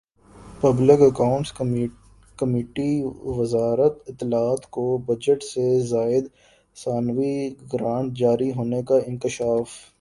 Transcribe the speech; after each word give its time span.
public 0.61 1.01
accounts 1.01 1.51
کمیٹیوزارت 2.39 4.09
اطلاعات 4.09 4.69
کو 4.69 4.85
بجٹ 5.05 5.43
سے 5.43 5.67
زائد 5.87 6.25
ثانوی 6.77 7.33
گرانٹ 7.73 8.17
جاری 8.17 8.51
ہونے 8.51 8.81
کا 8.83 8.99
انکشاف 9.07 9.67